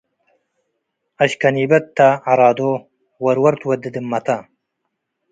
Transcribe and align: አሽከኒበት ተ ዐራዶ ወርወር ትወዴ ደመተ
አሽከኒበት 1.23 1.85
ተ 1.97 1.99
ዐራዶ 2.27 2.59
ወርወር 3.23 3.53
ትወዴ 3.61 3.83
ደመተ 3.95 4.27